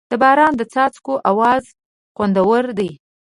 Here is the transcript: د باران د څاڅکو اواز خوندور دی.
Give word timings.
د 0.11 0.13
باران 0.23 0.53
د 0.57 0.61
څاڅکو 0.73 1.13
اواز 1.31 1.63
خوندور 2.15 2.63
دی. 2.79 2.91